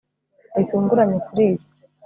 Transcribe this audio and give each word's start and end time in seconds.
bitunguranye 0.55 1.17
kuri 1.27 1.41
ibyo 1.51 1.71